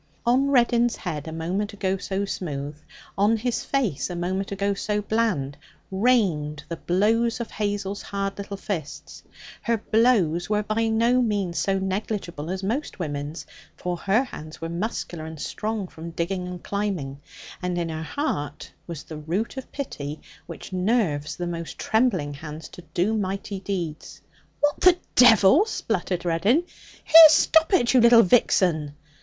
[0.25, 2.75] On Reddin's head, a moment ago so smooth,
[3.15, 5.57] on his face, a moment ago so bland,
[5.91, 9.21] rained the blows of Hazel's hard little fists.
[9.61, 13.45] Her blows were by no means so negligible as most women's,
[13.77, 17.19] for her hands were muscular and strong from digging and climbing,
[17.61, 22.67] and in her heart was the root of pity which nerves the most trembling hands
[22.69, 24.19] to do mighty deeds.
[24.61, 26.63] 'What the devil!' spluttered Reddin.
[27.03, 28.93] 'Here, stop it, you little vixen!'